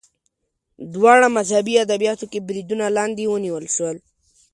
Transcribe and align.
دواړه 0.93 1.27
مذهبي 1.37 1.73
ادبیاتو 1.85 2.25
کې 2.31 2.45
بریدونو 2.47 2.85
لاندې 2.97 3.23
ونیول 3.31 3.65
شول 3.75 3.97